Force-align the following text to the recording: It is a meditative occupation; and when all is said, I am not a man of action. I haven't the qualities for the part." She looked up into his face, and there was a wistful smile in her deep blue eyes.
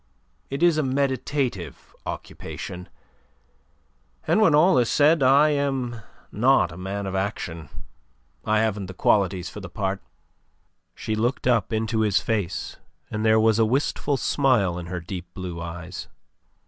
It 0.49 0.63
is 0.63 0.79
a 0.79 0.81
meditative 0.81 1.93
occupation; 2.07 2.89
and 4.25 4.41
when 4.41 4.55
all 4.55 4.79
is 4.79 4.89
said, 4.89 5.21
I 5.21 5.49
am 5.49 5.97
not 6.31 6.71
a 6.71 6.75
man 6.75 7.05
of 7.05 7.13
action. 7.13 7.69
I 8.43 8.61
haven't 8.61 8.87
the 8.87 8.95
qualities 8.95 9.51
for 9.51 9.59
the 9.59 9.69
part." 9.69 10.01
She 10.95 11.13
looked 11.13 11.45
up 11.45 11.71
into 11.71 11.99
his 11.99 12.19
face, 12.19 12.77
and 13.11 13.23
there 13.23 13.39
was 13.39 13.59
a 13.59 13.63
wistful 13.65 14.17
smile 14.17 14.79
in 14.79 14.87
her 14.87 15.01
deep 15.01 15.31
blue 15.35 15.61
eyes. 15.61 16.07